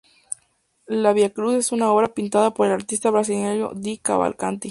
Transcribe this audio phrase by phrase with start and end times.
[0.87, 4.59] La vía crucis es una obra pintada por el artista brasileño Di Cavalcanti.